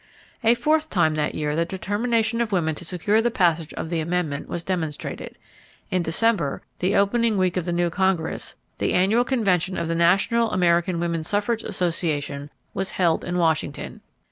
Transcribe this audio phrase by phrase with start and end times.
[0.43, 3.99] A fourth time that year the determination of women to secure the passage of the
[3.99, 5.37] amendment was demonstrated.
[5.91, 10.49] In December, the opening week of the new Congress, the annual convention of the National
[10.49, 14.01] American Woman Suffrage Association was held in Washington.